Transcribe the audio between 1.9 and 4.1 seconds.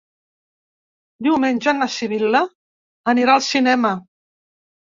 Sibil·la anirà al cinema.